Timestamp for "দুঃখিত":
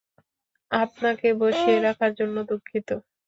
2.49-2.89